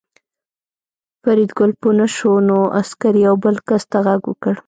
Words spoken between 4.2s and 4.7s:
وکړ